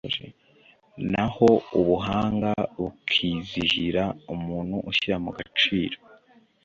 [1.11, 1.49] naho
[1.79, 5.97] ubuhanga bukizihira umuntu ushyira mu gaciro